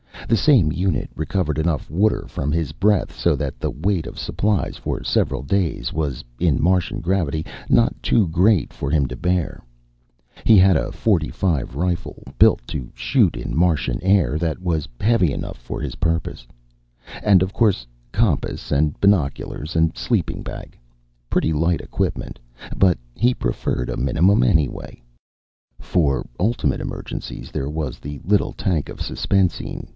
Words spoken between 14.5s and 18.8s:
was heavy enough for his purposes. And, of course, compass